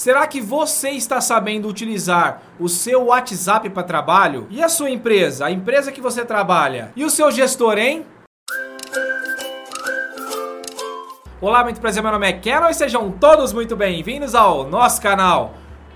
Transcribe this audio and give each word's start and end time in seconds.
Será 0.00 0.26
que 0.26 0.40
você 0.40 0.92
está 0.92 1.20
sabendo 1.20 1.68
utilizar 1.68 2.40
o 2.58 2.70
seu 2.70 3.08
WhatsApp 3.08 3.68
para 3.68 3.82
trabalho? 3.82 4.46
E 4.48 4.62
a 4.62 4.68
sua 4.70 4.88
empresa, 4.88 5.44
a 5.44 5.50
empresa 5.50 5.92
que 5.92 6.00
você 6.00 6.24
trabalha? 6.24 6.90
E 6.96 7.04
o 7.04 7.10
seu 7.10 7.30
gestor, 7.30 7.76
hein? 7.76 8.06
Olá, 11.38 11.62
muito 11.62 11.82
prazer, 11.82 12.02
meu 12.02 12.12
nome 12.12 12.26
é 12.26 12.32
Kenon 12.32 12.70
e 12.70 12.72
sejam 12.72 13.10
todos 13.10 13.52
muito 13.52 13.76
bem-vindos 13.76 14.34
ao 14.34 14.66
nosso 14.66 15.02
canal. 15.02 15.52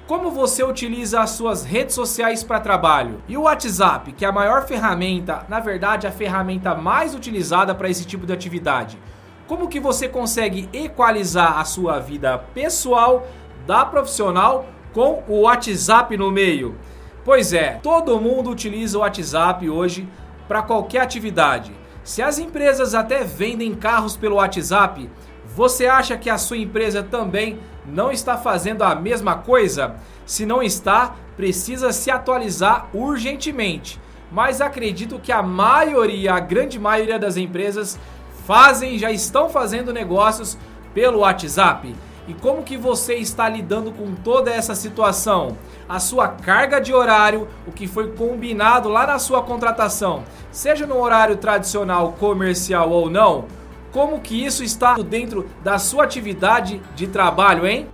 Como 0.07 0.31
você 0.31 0.63
utiliza 0.63 1.23
as 1.23 1.31
suas 1.31 1.65
redes 1.65 1.95
sociais 1.95 2.45
para 2.45 2.61
trabalho? 2.61 3.23
E 3.27 3.39
o 3.39 3.45
WhatsApp, 3.45 4.13
que 4.13 4.27
é 4.27 4.29
a 4.29 4.33
maior 4.33 4.67
ferramenta, 4.67 5.47
na 5.49 5.61
verdade 5.61 6.07
a 6.07 6.13
ferramenta 6.13 6.75
mais 6.75 7.15
utilizada 7.15 7.75
para 7.75 7.89
esse 7.89 8.05
tipo 8.05 8.27
de 8.27 8.35
atividade. 8.35 8.99
Como 9.47 9.69
que 9.69 9.81
você 9.81 10.09
consegue 10.09 10.69
equalizar 10.73 11.59
a 11.59 11.65
sua 11.65 12.01
vida 12.01 12.39
pessoal 12.55 13.27
da 13.67 13.85
profissional 13.85 14.67
com 14.93 15.23
o 15.29 15.43
WhatsApp 15.43 16.17
no 16.17 16.31
meio? 16.31 16.77
Pois 17.25 17.53
é, 17.53 17.81
todo 17.83 18.21
mundo 18.21 18.51
utiliza 18.51 18.99
o 18.99 19.01
WhatsApp 19.01 19.69
hoje 19.69 20.09
para 20.47 20.63
qualquer 20.63 21.01
atividade. 21.01 21.73
Se 22.03 22.21
as 22.21 22.39
empresas 22.39 22.95
até 22.95 23.25
vendem 23.25 23.75
carros 23.75 24.17
pelo 24.17 24.37
WhatsApp, 24.37 25.09
você 25.57 25.87
acha 25.87 26.17
que 26.17 26.29
a 26.29 26.37
sua 26.37 26.59
empresa 26.59 27.03
também 27.03 27.59
não 27.87 28.11
está 28.11 28.37
fazendo 28.37 28.83
a 28.83 28.95
mesma 28.95 29.37
coisa? 29.37 29.97
Se 30.27 30.45
não 30.45 30.63
está, 30.63 31.15
precisa 31.37 31.93
se 31.93 32.11
atualizar 32.11 32.89
urgentemente. 32.93 34.01
Mas 34.31 34.61
acredito 34.61 35.19
que 35.19 35.33
a 35.33 35.43
maioria, 35.43 36.35
a 36.35 36.41
grande 36.41 36.79
maioria 36.79 37.19
das 37.19 37.37
empresas 37.37 37.99
fazem, 38.47 38.99
já 38.99 39.11
estão 39.11 39.49
fazendo 39.49 39.93
negócios 39.93 40.59
pelo 40.93 41.21
WhatsApp. 41.21 41.95
E 42.27 42.33
como 42.33 42.63
que 42.63 42.77
você 42.77 43.17
está 43.17 43.49
lidando 43.49 43.93
com 43.93 44.15
toda 44.15 44.51
essa 44.51 44.75
situação? 44.75 45.59
A 45.87 46.01
sua 46.01 46.29
carga 46.29 46.81
de 46.81 46.95
horário, 46.95 47.47
o 47.67 47.73
que 47.73 47.87
foi 47.87 48.13
combinado 48.13 48.89
lá 48.89 49.07
na 49.07 49.19
sua 49.19 49.43
contratação, 49.43 50.25
seja 50.51 50.87
no 50.87 50.99
horário 50.99 51.37
tradicional 51.37 52.13
comercial 52.13 52.91
ou 52.91 53.11
não, 53.11 53.45
como 53.93 54.21
que 54.21 54.43
isso 54.43 54.65
está 54.65 54.95
dentro 54.95 55.49
da 55.63 55.79
sua 55.79 56.05
atividade 56.05 56.81
de 56.97 57.07
trabalho, 57.07 57.67
hein? 57.67 57.89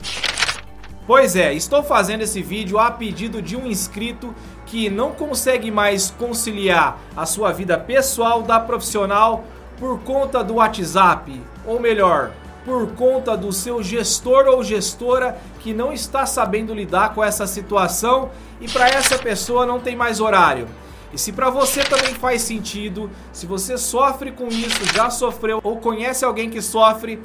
Pois 1.06 1.34
é, 1.34 1.52
estou 1.52 1.83
fazendo 1.83 2.22
esse 2.22 2.40
vídeo 2.40 2.78
a 2.78 2.88
pedido 2.88 3.42
de 3.42 3.56
um 3.56 3.66
inscrito 3.66 4.33
que 4.64 4.88
não 4.88 5.10
consegue 5.10 5.68
mais 5.68 6.08
conciliar 6.08 7.00
a 7.16 7.27
sua 7.27 7.50
vida 7.50 7.77
pessoal 7.77 8.42
da 8.42 8.60
profissional 8.60 9.44
por 9.77 9.98
conta 10.00 10.44
do 10.44 10.55
WhatsApp, 10.55 11.42
ou 11.66 11.80
melhor, 11.80 12.30
por 12.70 12.92
conta 12.92 13.36
do 13.36 13.52
seu 13.52 13.82
gestor 13.82 14.46
ou 14.46 14.62
gestora 14.62 15.36
que 15.58 15.74
não 15.74 15.92
está 15.92 16.24
sabendo 16.24 16.72
lidar 16.72 17.12
com 17.12 17.24
essa 17.24 17.44
situação 17.44 18.30
e 18.60 18.68
para 18.68 18.88
essa 18.88 19.18
pessoa 19.18 19.66
não 19.66 19.80
tem 19.80 19.96
mais 19.96 20.20
horário. 20.20 20.68
E 21.12 21.18
se 21.18 21.32
para 21.32 21.50
você 21.50 21.82
também 21.82 22.14
faz 22.14 22.42
sentido, 22.42 23.10
se 23.32 23.44
você 23.44 23.77
sofre 23.77 24.30
com 24.30 24.46
isso, 24.46 24.84
já 24.94 25.10
sofreu 25.10 25.60
ou 25.64 25.78
conhece 25.78 26.24
alguém 26.24 26.48
que 26.48 26.62
sofre 26.62 27.20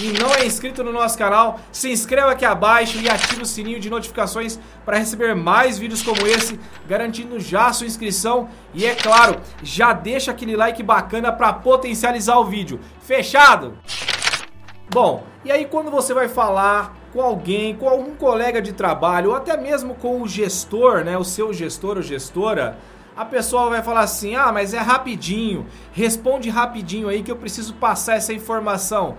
e 0.00 0.12
não 0.18 0.34
é 0.34 0.44
inscrito 0.44 0.82
no 0.82 0.92
nosso 0.92 1.16
canal, 1.16 1.60
se 1.70 1.92
inscreva 1.92 2.32
aqui 2.32 2.44
abaixo 2.44 2.98
e 2.98 3.08
ative 3.08 3.42
o 3.42 3.46
sininho 3.46 3.78
de 3.78 3.88
notificações 3.88 4.58
para 4.84 4.98
receber 4.98 5.32
mais 5.36 5.78
vídeos 5.78 6.02
como 6.02 6.26
esse, 6.26 6.58
garantindo 6.88 7.38
já 7.38 7.68
a 7.68 7.72
sua 7.72 7.86
inscrição 7.86 8.48
e 8.74 8.84
é 8.84 8.96
claro, 8.96 9.40
já 9.62 9.92
deixa 9.92 10.32
aquele 10.32 10.56
like 10.56 10.82
bacana 10.82 11.30
para 11.30 11.52
potencializar 11.52 12.36
o 12.36 12.44
vídeo. 12.44 12.80
Fechado? 13.00 13.78
Bom, 14.90 15.22
e 15.44 15.52
aí 15.52 15.66
quando 15.66 15.90
você 15.90 16.14
vai 16.14 16.28
falar 16.28 16.96
com 17.12 17.20
alguém, 17.20 17.76
com 17.76 17.88
algum 17.88 18.14
colega 18.14 18.60
de 18.62 18.72
trabalho 18.72 19.30
ou 19.30 19.36
até 19.36 19.54
mesmo 19.54 19.94
com 19.94 20.22
o 20.22 20.26
gestor, 20.26 21.04
né, 21.04 21.16
o 21.18 21.24
seu 21.24 21.52
gestor 21.52 21.96
ou 21.96 22.02
gestora, 22.02 22.78
a 23.14 23.24
pessoa 23.24 23.68
vai 23.68 23.82
falar 23.82 24.00
assim: 24.00 24.34
ah, 24.34 24.50
mas 24.50 24.72
é 24.72 24.78
rapidinho, 24.78 25.66
responde 25.92 26.48
rapidinho 26.48 27.08
aí 27.08 27.22
que 27.22 27.30
eu 27.30 27.36
preciso 27.36 27.74
passar 27.74 28.16
essa 28.16 28.32
informação. 28.32 29.16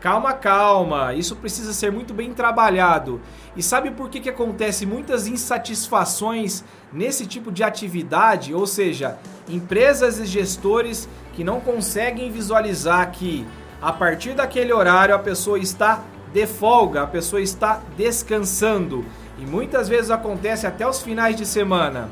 Calma, 0.00 0.32
calma, 0.32 1.12
isso 1.12 1.34
precisa 1.34 1.72
ser 1.72 1.90
muito 1.90 2.14
bem 2.14 2.32
trabalhado. 2.32 3.20
E 3.56 3.62
sabe 3.62 3.90
por 3.90 4.08
que, 4.08 4.20
que 4.20 4.30
acontece 4.30 4.86
muitas 4.86 5.26
insatisfações 5.26 6.62
nesse 6.92 7.26
tipo 7.26 7.50
de 7.50 7.64
atividade? 7.64 8.54
Ou 8.54 8.64
seja, 8.64 9.18
empresas 9.48 10.20
e 10.20 10.26
gestores 10.26 11.08
que 11.32 11.42
não 11.42 11.58
conseguem 11.58 12.30
visualizar 12.30 13.10
que 13.10 13.44
a 13.80 13.92
partir 13.92 14.34
daquele 14.34 14.72
horário 14.72 15.14
a 15.14 15.18
pessoa 15.18 15.58
está 15.58 16.02
de 16.32 16.46
folga, 16.46 17.02
a 17.02 17.06
pessoa 17.06 17.40
está 17.40 17.80
descansando. 17.96 19.04
E 19.38 19.46
muitas 19.46 19.88
vezes 19.88 20.10
acontece 20.10 20.66
até 20.66 20.86
os 20.86 21.00
finais 21.00 21.36
de 21.36 21.46
semana. 21.46 22.08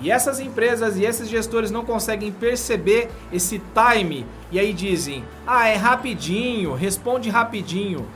E 0.00 0.12
essas 0.12 0.38
empresas 0.38 0.96
e 0.96 1.04
esses 1.04 1.28
gestores 1.28 1.72
não 1.72 1.84
conseguem 1.84 2.30
perceber 2.30 3.10
esse 3.32 3.60
time 3.74 4.24
e 4.52 4.58
aí 4.58 4.72
dizem: 4.72 5.24
"Ah, 5.44 5.68
é 5.68 5.74
rapidinho, 5.74 6.72
responde 6.74 7.28
rapidinho". 7.28 8.06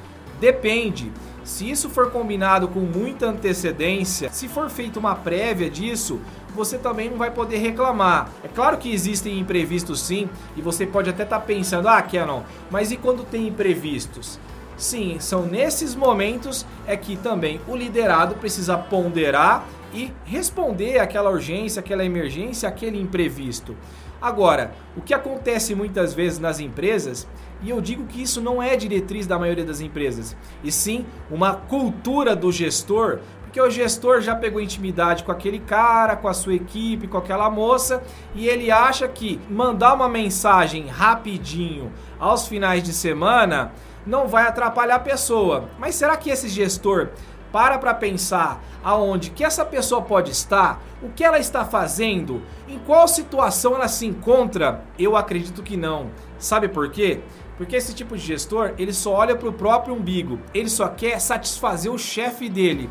Depende. 0.41 1.11
Se 1.45 1.69
isso 1.69 1.91
for 1.91 2.11
combinado 2.11 2.69
com 2.69 2.81
muita 2.81 3.27
antecedência, 3.27 4.31
se 4.31 4.49
for 4.49 4.71
feita 4.71 4.99
uma 4.99 5.15
prévia 5.15 5.69
disso, 5.69 6.21
você 6.55 6.79
também 6.79 7.11
não 7.11 7.19
vai 7.19 7.31
poder 7.31 7.59
reclamar. 7.59 8.31
É 8.45 8.49
claro 8.49 8.79
que 8.79 8.93
existem 8.93 9.39
imprevistos 9.39 10.01
sim, 10.01 10.29
e 10.57 10.63
você 10.63 10.87
pode 10.87 11.11
até 11.11 11.25
estar 11.25 11.41
tá 11.41 11.45
pensando: 11.45 11.89
"Ah, 11.89 12.01
Canon, 12.01 12.43
mas 12.71 12.93
e 12.93 12.97
quando 12.97 13.25
tem 13.25 13.49
imprevistos?" 13.49 14.39
Sim, 14.77 15.19
são 15.21 15.45
nesses 15.45 15.95
momentos 15.95 16.67
é 16.87 16.97
que 16.97 17.17
também 17.17 17.61
o 17.69 17.77
liderado 17.77 18.35
precisa 18.37 18.77
ponderar 18.77 19.65
e 19.93 20.13
responder 20.25 20.99
àquela 20.99 21.31
urgência, 21.31 21.81
aquela 21.81 22.05
emergência, 22.05 22.69
aquele 22.69 23.01
imprevisto. 23.01 23.77
Agora, 24.21 24.73
o 24.97 25.01
que 25.01 25.13
acontece 25.13 25.75
muitas 25.75 26.15
vezes 26.15 26.39
nas 26.39 26.61
empresas, 26.61 27.27
e 27.61 27.71
eu 27.71 27.81
digo 27.81 28.07
que 28.07 28.23
isso 28.23 28.41
não 28.41 28.63
é 28.63 28.77
diretriz 28.77 29.27
da 29.27 29.39
maioria 29.39 29.65
das 29.65 29.81
empresas, 29.81 30.37
e 30.63 30.71
sim 30.71 31.05
uma 31.29 31.55
cultura 31.55 32.37
do 32.37 32.53
gestor, 32.53 33.19
porque 33.43 33.61
o 33.61 33.69
gestor 33.69 34.21
já 34.21 34.35
pegou 34.35 34.61
intimidade 34.61 35.25
com 35.25 35.33
aquele 35.33 35.59
cara, 35.59 36.17
com 36.17 36.29
a 36.29 36.33
sua 36.33 36.55
equipe, 36.55 37.07
com 37.07 37.19
aquela 37.19 37.51
moça, 37.51 38.03
e 38.35 38.47
ele 38.49 38.71
acha 38.71 39.07
que 39.09 39.41
mandar 39.51 39.93
uma 39.93 40.09
mensagem 40.09 40.87
rapidinho 40.87 41.93
aos 42.19 42.47
finais 42.47 42.83
de 42.83 42.93
semana 42.93 43.73
não 44.07 44.27
vai 44.27 44.47
atrapalhar 44.47 44.97
a 44.97 45.01
pessoa. 45.01 45.69
Mas 45.79 45.95
será 45.95 46.17
que 46.17 46.31
esse 46.31 46.49
gestor 46.49 47.11
para 47.53 47.79
para 47.79 47.95
pensar 47.95 48.65
aonde 48.83 49.31
que 49.31 49.45
essa 49.45 49.65
pessoa 49.65 50.03
pode 50.03 50.31
estar, 50.31 50.83
o 51.03 51.11
que 51.11 51.23
ela 51.23 51.39
está 51.39 51.65
fazendo, 51.65 52.43
em 52.67 52.79
qual 52.79 53.07
situação 53.07 53.75
ela 53.75 53.87
se 53.87 54.07
encontra? 54.07 54.83
Eu 54.99 55.17
acredito 55.17 55.63
que 55.63 55.77
não. 55.77 56.11
Sabe 56.39 56.69
por 56.69 56.91
quê? 56.91 57.21
Porque 57.57 57.77
esse 57.77 57.95
tipo 57.95 58.17
de 58.17 58.25
gestor, 58.25 58.73
ele 58.79 58.93
só 58.93 59.13
olha 59.13 59.37
para 59.37 59.49
o 59.49 59.53
próprio 59.53 59.95
umbigo, 59.95 60.41
ele 60.53 60.69
só 60.69 60.89
quer 60.89 61.21
satisfazer 61.21 61.93
o 61.93 61.99
chefe 61.99 62.49
dele. 62.49 62.89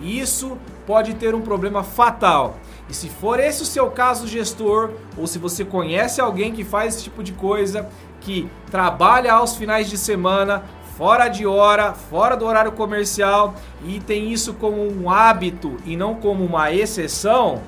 E 0.00 0.18
isso 0.18 0.56
pode 0.86 1.14
ter 1.14 1.34
um 1.34 1.40
problema 1.40 1.82
fatal. 1.82 2.56
E 2.88 2.94
se 2.94 3.08
for 3.08 3.40
esse 3.40 3.62
o 3.62 3.66
seu 3.66 3.90
caso, 3.90 4.26
gestor, 4.26 4.90
ou 5.16 5.26
se 5.26 5.38
você 5.38 5.64
conhece 5.64 6.20
alguém 6.20 6.52
que 6.52 6.64
faz 6.64 6.94
esse 6.94 7.04
tipo 7.04 7.22
de 7.22 7.32
coisa, 7.32 7.88
que 8.20 8.48
trabalha 8.70 9.32
aos 9.32 9.56
finais 9.56 9.88
de 9.88 9.98
semana, 9.98 10.64
fora 10.96 11.28
de 11.28 11.46
hora, 11.46 11.92
fora 11.92 12.36
do 12.36 12.46
horário 12.46 12.72
comercial 12.72 13.54
e 13.84 13.98
tem 14.00 14.32
isso 14.32 14.54
como 14.54 14.80
um 14.80 15.10
hábito 15.10 15.76
e 15.84 15.96
não 15.96 16.14
como 16.14 16.44
uma 16.44 16.72
exceção, 16.72 17.62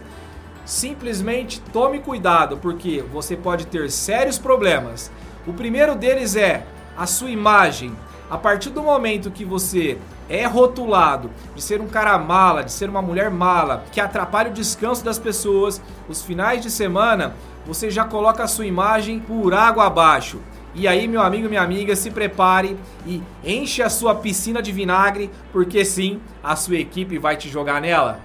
simplesmente 0.64 1.60
tome 1.72 2.00
cuidado, 2.00 2.56
porque 2.56 3.04
você 3.12 3.36
pode 3.36 3.66
ter 3.66 3.91
sérios 3.91 4.38
problemas. 4.38 5.10
O 5.47 5.53
primeiro 5.53 5.94
deles 5.94 6.36
é 6.36 6.65
a 6.97 7.06
sua 7.06 7.31
imagem. 7.31 7.97
A 8.28 8.36
partir 8.36 8.70
do 8.70 8.82
momento 8.82 9.31
que 9.31 9.44
você 9.44 9.98
é 10.28 10.44
rotulado 10.44 11.31
de 11.54 11.62
ser 11.62 11.81
um 11.81 11.86
cara 11.86 12.19
mala, 12.19 12.65
de 12.65 12.72
ser 12.72 12.89
uma 12.89 13.03
mulher 13.03 13.30
mala, 13.30 13.84
que 13.92 14.01
atrapalha 14.01 14.51
o 14.51 14.54
descanso 14.54 15.04
das 15.04 15.18
pessoas, 15.18 15.80
os 16.09 16.22
finais 16.22 16.60
de 16.60 16.71
semana, 16.71 17.34
você 17.65 17.91
já 17.91 18.04
coloca 18.04 18.42
a 18.42 18.48
sua 18.48 18.66
imagem 18.66 19.21
por 19.21 19.54
água 19.54 19.86
abaixo. 19.86 20.41
E 20.78 20.87
aí, 20.87 21.09
meu 21.09 21.23
amigo, 21.23 21.49
minha 21.49 21.63
amiga, 21.63 21.97
se 21.97 22.11
prepare 22.11 22.77
e 23.07 23.23
enche 23.43 23.83
a 23.83 23.89
sua 23.89 24.15
piscina 24.15 24.61
de 24.61 24.71
vinagre, 24.71 25.31
porque 25.51 25.83
sim, 25.87 26.21
a 26.45 26.55
sua 26.55 26.77
equipe 26.77 27.19
vai 27.19 27.34
te 27.34 27.49
jogar 27.49 27.81
nela. 27.81 28.21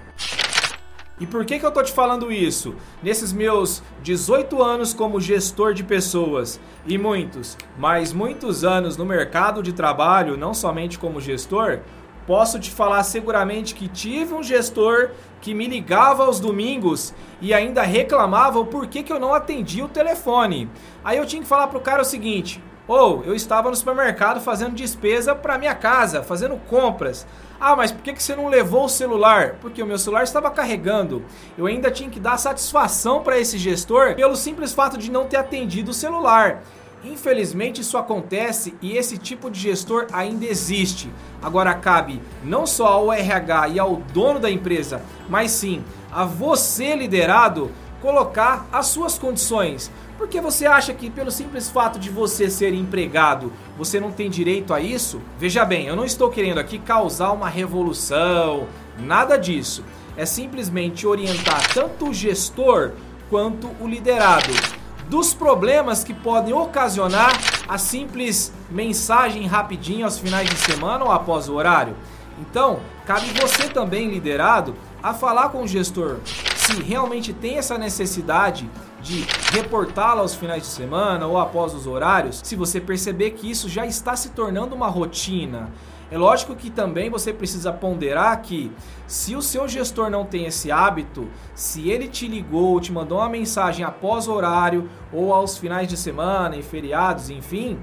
E 1.18 1.26
por 1.26 1.46
que, 1.46 1.58
que 1.58 1.64
eu 1.64 1.70
tô 1.70 1.82
te 1.82 1.90
falando 1.90 2.30
isso? 2.30 2.74
Nesses 3.02 3.32
meus 3.32 3.82
18 4.02 4.62
anos 4.62 4.92
como 4.92 5.18
gestor 5.18 5.72
de 5.72 5.82
pessoas 5.82 6.60
e 6.86 6.98
muitos, 6.98 7.56
mas 7.78 8.12
muitos 8.12 8.64
anos 8.64 8.98
no 8.98 9.06
mercado 9.06 9.62
de 9.62 9.72
trabalho, 9.72 10.36
não 10.36 10.52
somente 10.52 10.98
como 10.98 11.22
gestor, 11.22 11.78
posso 12.26 12.58
te 12.58 12.70
falar 12.70 13.02
seguramente 13.02 13.74
que 13.74 13.88
tive 13.88 14.34
um 14.34 14.42
gestor 14.42 15.10
que 15.40 15.54
me 15.54 15.66
ligava 15.66 16.24
aos 16.24 16.38
domingos 16.38 17.12
e 17.40 17.52
ainda 17.52 17.82
reclamava 17.82 18.58
o 18.58 18.66
porquê 18.66 19.02
que 19.02 19.12
eu 19.12 19.18
não 19.18 19.34
atendia 19.34 19.84
o 19.84 19.88
telefone. 19.88 20.70
Aí 21.04 21.18
eu 21.18 21.26
tinha 21.26 21.42
que 21.42 21.48
falar 21.48 21.66
pro 21.66 21.80
cara 21.80 22.02
o 22.02 22.04
seguinte: 22.04 22.62
Ou 22.86 23.24
eu 23.24 23.34
estava 23.34 23.68
no 23.68 23.76
supermercado 23.76 24.40
fazendo 24.40 24.74
despesa 24.74 25.34
para 25.34 25.58
minha 25.58 25.74
casa, 25.74 26.22
fazendo 26.22 26.56
compras. 26.68 27.26
Ah, 27.60 27.76
mas 27.76 27.92
por 27.92 28.02
que 28.02 28.20
você 28.20 28.34
não 28.34 28.48
levou 28.48 28.86
o 28.86 28.88
celular? 28.88 29.54
Porque 29.60 29.80
o 29.80 29.86
meu 29.86 29.96
celular 29.96 30.24
estava 30.24 30.50
carregando. 30.50 31.24
Eu 31.56 31.66
ainda 31.66 31.92
tinha 31.92 32.10
que 32.10 32.18
dar 32.18 32.36
satisfação 32.36 33.22
para 33.22 33.38
esse 33.38 33.56
gestor 33.56 34.16
pelo 34.16 34.34
simples 34.34 34.72
fato 34.72 34.98
de 34.98 35.12
não 35.12 35.26
ter 35.26 35.36
atendido 35.36 35.92
o 35.92 35.94
celular. 35.94 36.62
Infelizmente 37.04 37.80
isso 37.80 37.98
acontece 37.98 38.74
e 38.80 38.96
esse 38.96 39.18
tipo 39.18 39.50
de 39.50 39.58
gestor 39.58 40.06
ainda 40.12 40.46
existe. 40.46 41.10
Agora 41.42 41.74
cabe 41.74 42.20
não 42.44 42.64
só 42.64 42.86
ao 42.86 43.12
RH 43.12 43.68
e 43.70 43.78
ao 43.78 43.96
dono 43.96 44.38
da 44.38 44.50
empresa, 44.50 45.02
mas 45.28 45.50
sim 45.50 45.82
a 46.12 46.24
você 46.24 46.94
liderado 46.94 47.72
colocar 48.00 48.66
as 48.72 48.86
suas 48.86 49.18
condições. 49.18 49.90
Porque 50.16 50.40
você 50.40 50.66
acha 50.66 50.94
que 50.94 51.10
pelo 51.10 51.32
simples 51.32 51.68
fato 51.68 51.98
de 51.98 52.08
você 52.08 52.48
ser 52.48 52.72
empregado, 52.72 53.52
você 53.76 53.98
não 53.98 54.12
tem 54.12 54.30
direito 54.30 54.72
a 54.72 54.80
isso? 54.80 55.20
Veja 55.38 55.64
bem, 55.64 55.86
eu 55.86 55.96
não 55.96 56.04
estou 56.04 56.30
querendo 56.30 56.58
aqui 56.58 56.78
causar 56.78 57.32
uma 57.32 57.48
revolução, 57.48 58.68
nada 58.96 59.36
disso. 59.36 59.84
É 60.16 60.24
simplesmente 60.24 61.06
orientar 61.06 61.72
tanto 61.72 62.10
o 62.10 62.14
gestor 62.14 62.92
quanto 63.28 63.68
o 63.80 63.88
liderado 63.88 64.81
dos 65.08 65.34
problemas 65.34 66.04
que 66.04 66.14
podem 66.14 66.52
ocasionar 66.52 67.32
a 67.68 67.78
simples 67.78 68.52
mensagem 68.70 69.46
rapidinho 69.46 70.04
aos 70.04 70.18
finais 70.18 70.48
de 70.48 70.56
semana 70.56 71.04
ou 71.04 71.12
após 71.12 71.48
o 71.48 71.54
horário. 71.54 71.96
Então, 72.40 72.80
cabe 73.06 73.26
você 73.40 73.68
também, 73.68 74.08
liderado, 74.08 74.74
a 75.02 75.12
falar 75.12 75.50
com 75.50 75.62
o 75.62 75.68
gestor 75.68 76.18
se 76.62 76.80
realmente 76.80 77.32
tem 77.32 77.58
essa 77.58 77.76
necessidade 77.76 78.70
de 79.00 79.26
reportá-la 79.52 80.20
aos 80.20 80.34
finais 80.34 80.62
de 80.62 80.68
semana 80.68 81.26
ou 81.26 81.36
após 81.36 81.74
os 81.74 81.86
horários, 81.86 82.40
se 82.44 82.54
você 82.54 82.80
perceber 82.80 83.32
que 83.32 83.50
isso 83.50 83.68
já 83.68 83.84
está 83.84 84.14
se 84.14 84.30
tornando 84.30 84.74
uma 84.74 84.88
rotina. 84.88 85.70
É 86.12 86.18
lógico 86.18 86.54
que 86.54 86.68
também 86.68 87.08
você 87.08 87.32
precisa 87.32 87.72
ponderar 87.72 88.42
que 88.42 88.70
se 89.06 89.34
o 89.34 89.40
seu 89.40 89.66
gestor 89.66 90.10
não 90.10 90.26
tem 90.26 90.44
esse 90.44 90.70
hábito, 90.70 91.26
se 91.54 91.88
ele 91.88 92.06
te 92.06 92.28
ligou, 92.28 92.78
te 92.78 92.92
mandou 92.92 93.16
uma 93.16 93.30
mensagem 93.30 93.82
após 93.82 94.28
horário 94.28 94.90
ou 95.10 95.32
aos 95.32 95.56
finais 95.56 95.88
de 95.88 95.96
semana, 95.96 96.54
em 96.54 96.60
feriados, 96.60 97.30
enfim, 97.30 97.78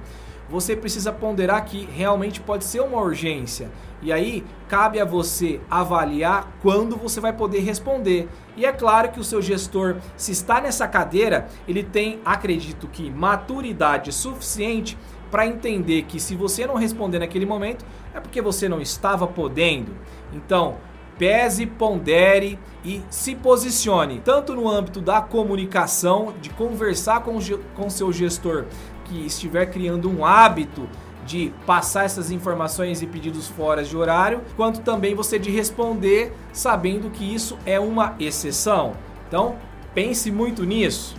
você 0.47 0.75
precisa 0.75 1.11
ponderar 1.11 1.65
que 1.65 1.89
realmente 1.91 2.39
pode 2.39 2.65
ser 2.65 2.81
uma 2.81 3.01
urgência. 3.01 3.71
E 3.99 4.13
aí 4.13 4.45
cabe 4.67 4.99
a 4.99 5.05
você 5.05 5.59
avaliar 5.67 6.51
quando 6.61 6.95
você 6.95 7.19
vai 7.19 7.33
poder 7.33 7.61
responder. 7.61 8.29
E 8.55 8.63
é 8.63 8.71
claro 8.71 9.09
que 9.09 9.19
o 9.19 9.23
seu 9.23 9.41
gestor, 9.41 9.97
se 10.15 10.31
está 10.31 10.61
nessa 10.61 10.87
cadeira, 10.87 11.47
ele 11.67 11.81
tem, 11.81 12.19
acredito 12.23 12.87
que, 12.87 13.09
maturidade 13.09 14.11
suficiente 14.11 14.95
para 15.31 15.47
entender 15.47 16.03
que 16.03 16.19
se 16.19 16.35
você 16.35 16.65
não 16.65 16.75
responder 16.75 17.19
naquele 17.19 17.45
momento, 17.45 17.85
é 18.13 18.19
porque 18.19 18.41
você 18.41 18.67
não 18.67 18.81
estava 18.81 19.27
podendo. 19.27 19.91
Então, 20.33 20.77
pese, 21.17 21.65
pondere 21.65 22.57
e 22.83 23.01
se 23.09 23.35
posicione, 23.35 24.21
tanto 24.23 24.55
no 24.55 24.69
âmbito 24.69 25.01
da 25.01 25.21
comunicação, 25.21 26.33
de 26.41 26.49
conversar 26.49 27.21
com 27.21 27.35
o 27.37 27.89
seu 27.89 28.11
gestor 28.11 28.65
que 29.05 29.25
estiver 29.25 29.65
criando 29.67 30.09
um 30.09 30.25
hábito 30.25 30.87
de 31.25 31.53
passar 31.65 32.05
essas 32.05 32.31
informações 32.31 33.01
e 33.01 33.07
pedidos 33.07 33.47
fora 33.47 33.83
de 33.83 33.95
horário, 33.95 34.41
quanto 34.55 34.81
também 34.81 35.13
você 35.13 35.37
de 35.37 35.51
responder 35.51 36.33
sabendo 36.51 37.09
que 37.11 37.23
isso 37.23 37.57
é 37.65 37.79
uma 37.79 38.15
exceção. 38.19 38.93
Então, 39.27 39.57
pense 39.93 40.31
muito 40.31 40.63
nisso. 40.63 41.15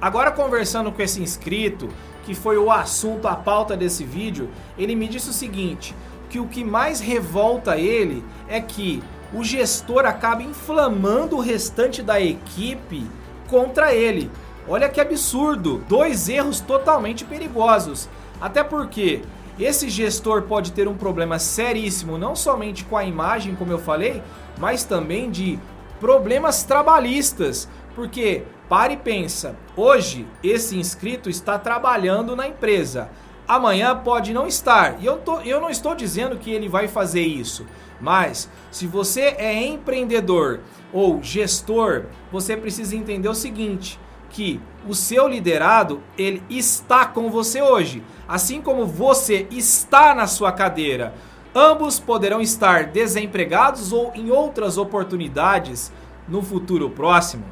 Agora 0.00 0.30
conversando 0.32 0.90
com 0.90 1.00
esse 1.00 1.22
inscrito, 1.22 1.88
que 2.24 2.34
foi 2.34 2.56
o 2.56 2.70
assunto, 2.70 3.28
a 3.28 3.34
pauta 3.34 3.76
desse 3.76 4.04
vídeo, 4.04 4.48
ele 4.78 4.94
me 4.94 5.08
disse 5.08 5.30
o 5.30 5.32
seguinte, 5.32 5.94
que 6.28 6.38
o 6.38 6.46
que 6.46 6.64
mais 6.64 7.00
revolta 7.00 7.76
ele 7.76 8.24
é 8.48 8.60
que 8.60 9.02
o 9.34 9.42
gestor 9.44 10.04
acaba 10.04 10.42
inflamando 10.42 11.36
o 11.36 11.40
restante 11.40 12.02
da 12.02 12.20
equipe 12.20 13.06
contra 13.48 13.94
ele. 13.94 14.30
Olha 14.68 14.88
que 14.88 15.00
absurdo! 15.00 15.84
Dois 15.88 16.28
erros 16.28 16.60
totalmente 16.60 17.24
perigosos. 17.24 18.08
Até 18.40 18.62
porque 18.62 19.22
esse 19.58 19.90
gestor 19.90 20.42
pode 20.42 20.72
ter 20.72 20.88
um 20.88 20.96
problema 20.96 21.38
seríssimo, 21.38 22.16
não 22.16 22.34
somente 22.34 22.84
com 22.84 22.96
a 22.96 23.04
imagem, 23.04 23.54
como 23.54 23.72
eu 23.72 23.78
falei, 23.78 24.22
mas 24.58 24.84
também 24.84 25.30
de 25.30 25.58
problemas 26.00 26.62
trabalhistas. 26.62 27.68
Porque, 27.94 28.44
pare 28.68 28.94
e 28.94 28.96
pensa, 28.96 29.56
hoje 29.76 30.26
esse 30.42 30.78
inscrito 30.78 31.28
está 31.28 31.58
trabalhando 31.58 32.34
na 32.34 32.48
empresa. 32.48 33.10
Amanhã 33.46 33.94
pode 33.96 34.32
não 34.32 34.46
estar. 34.46 35.02
E 35.02 35.06
eu, 35.06 35.18
tô, 35.18 35.40
eu 35.40 35.60
não 35.60 35.68
estou 35.68 35.94
dizendo 35.94 36.38
que 36.38 36.50
ele 36.50 36.68
vai 36.68 36.88
fazer 36.88 37.22
isso. 37.22 37.66
Mas, 38.00 38.50
se 38.70 38.86
você 38.86 39.34
é 39.38 39.64
empreendedor 39.64 40.60
ou 40.92 41.22
gestor, 41.22 42.06
você 42.30 42.56
precisa 42.56 42.96
entender 42.96 43.28
o 43.28 43.34
seguinte 43.34 43.98
que 44.30 44.60
o 44.88 44.94
seu 44.94 45.28
liderado 45.28 46.02
ele 46.16 46.42
está 46.48 47.06
com 47.06 47.30
você 47.30 47.60
hoje, 47.62 48.02
assim 48.26 48.60
como 48.60 48.86
você 48.86 49.46
está 49.50 50.14
na 50.14 50.26
sua 50.26 50.50
cadeira. 50.50 51.14
Ambos 51.54 52.00
poderão 52.00 52.40
estar 52.40 52.86
desempregados 52.86 53.92
ou 53.92 54.10
em 54.14 54.30
outras 54.30 54.78
oportunidades 54.78 55.92
no 56.26 56.42
futuro 56.42 56.88
próximo. 56.88 57.44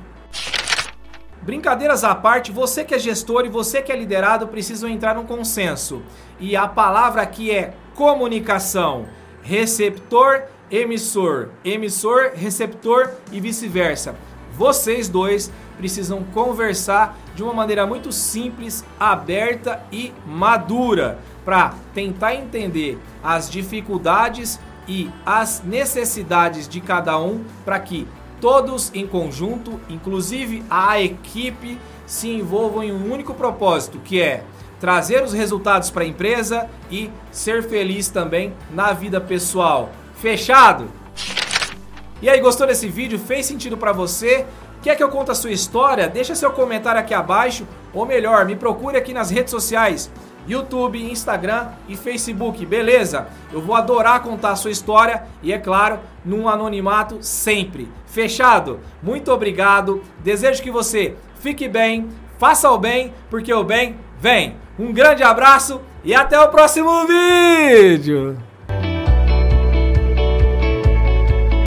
Brincadeiras 1.51 2.05
à 2.05 2.15
parte, 2.15 2.53
você 2.53 2.85
que 2.85 2.95
é 2.95 2.99
gestor 3.01 3.45
e 3.45 3.49
você 3.49 3.83
que 3.83 3.91
é 3.91 3.97
liderado 3.97 4.47
precisam 4.47 4.89
entrar 4.89 5.17
num 5.17 5.27
consenso. 5.27 6.01
E 6.39 6.55
a 6.55 6.69
palavra 6.69 7.23
aqui 7.23 7.51
é 7.51 7.75
comunicação. 7.97 9.07
Receptor, 9.43 10.45
emissor, 10.71 11.49
emissor, 11.65 12.35
receptor 12.37 13.11
e 13.33 13.41
vice-versa. 13.41 14.15
Vocês 14.57 15.09
dois 15.09 15.51
precisam 15.77 16.23
conversar 16.23 17.19
de 17.35 17.43
uma 17.43 17.53
maneira 17.53 17.85
muito 17.85 18.13
simples, 18.13 18.85
aberta 19.01 19.83
e 19.91 20.13
madura 20.25 21.19
para 21.45 21.75
tentar 21.93 22.37
entender 22.37 22.97
as 23.25 23.51
dificuldades 23.51 24.61
e 24.87 25.11
as 25.27 25.65
necessidades 25.65 26.69
de 26.69 26.81
cada 26.81 27.19
um 27.19 27.43
para 27.65 27.81
que 27.81 28.07
todos 28.41 28.91
em 28.95 29.07
conjunto, 29.07 29.79
inclusive 29.89 30.65
a 30.71 31.01
equipe, 31.01 31.79
se 32.07 32.29
envolvam 32.29 32.83
em 32.83 32.93
um 32.93 33.13
único 33.13 33.35
propósito, 33.35 33.99
que 33.99 34.21
é 34.21 34.43
trazer 34.81 35.23
os 35.23 35.33
resultados 35.33 35.91
para 35.91 36.03
a 36.03 36.07
empresa 36.07 36.69
e 36.91 37.11
ser 37.31 37.63
feliz 37.63 38.09
também 38.09 38.55
na 38.73 38.93
vida 38.93 39.21
pessoal. 39.21 39.91
Fechado? 40.15 40.89
E 42.23 42.29
aí, 42.29 42.41
gostou 42.41 42.67
desse 42.67 42.89
vídeo? 42.89 43.19
Fez 43.19 43.47
sentido 43.47 43.77
para 43.77 43.93
você? 43.93 44.47
Quer 44.83 44.97
que 44.97 45.03
eu 45.03 45.11
conte 45.11 45.31
a 45.31 45.35
sua 45.35 45.51
história? 45.51 46.09
Deixa 46.09 46.35
seu 46.35 46.51
comentário 46.51 47.01
aqui 47.01 47.13
abaixo, 47.13 47.67
ou 47.93 48.07
melhor, 48.07 48.47
me 48.47 48.57
procure 48.57 48.97
aqui 48.97 49.13
nas 49.13 49.31
redes 49.31 49.51
sociais. 49.51 50.11
YouTube, 50.47 51.03
Instagram 51.11 51.69
e 51.89 51.97
Facebook, 51.97 52.65
beleza? 52.67 53.29
Eu 53.53 53.61
vou 53.61 53.75
adorar 53.75 54.23
contar 54.23 54.51
a 54.51 54.57
sua 54.57 54.71
história 54.71 55.25
e, 55.43 55.53
é 55.53 55.59
claro, 55.59 56.01
num 56.25 56.49
anonimato 56.49 57.19
sempre. 57.21 57.89
Fechado? 58.07 58.81
Muito 59.03 59.33
obrigado. 59.33 60.03
Desejo 60.23 60.63
que 60.63 60.71
você 60.71 61.17
fique 61.41 61.69
bem, 61.69 62.09
faça 62.39 62.71
o 62.71 62.79
bem, 62.79 63.13
porque 63.29 63.53
o 63.53 63.65
bem 63.65 63.97
vem. 64.19 64.57
Um 64.79 64.93
grande 64.93 65.23
abraço 65.23 65.81
e 66.05 66.15
até 66.15 66.41
o 66.41 66.49
próximo 66.49 67.07
vídeo! 67.07 68.50